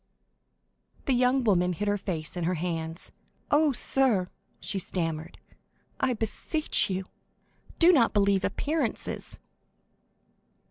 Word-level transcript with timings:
50165m 1.01 1.05
The 1.05 1.13
young 1.13 1.43
woman 1.43 1.73
hid 1.73 1.87
her 1.87 1.95
face 1.99 2.35
in 2.35 2.45
her 2.45 2.55
hands. 2.55 3.11
"Oh, 3.51 3.71
sir," 3.71 4.31
she 4.59 4.79
stammered, 4.79 5.37
"I 5.99 6.13
beseech 6.15 6.89
you, 6.89 7.05
do 7.77 7.91
not 7.93 8.11
believe 8.11 8.43
appearances." 8.43 9.37